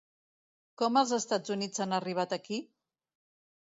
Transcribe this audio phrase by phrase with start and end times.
[0.81, 2.59] Com els Estats Units han arribat aquí?